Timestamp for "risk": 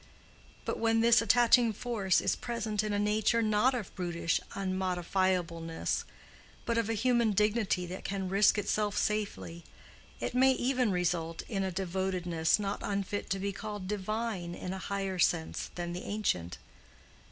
8.27-8.57